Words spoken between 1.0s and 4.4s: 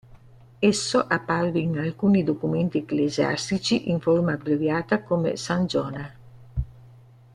apparve in alcuni documenti ecclesiastici in forma